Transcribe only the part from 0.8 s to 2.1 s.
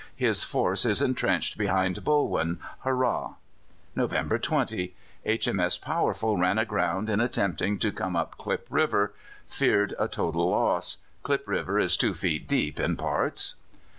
is entrenched behind